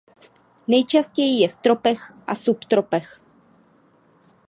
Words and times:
Nejčastěji 0.67 1.39
je 1.41 1.49
v 1.49 1.55
tropech 1.57 2.13
a 2.27 2.35
subtropech. 2.35 3.21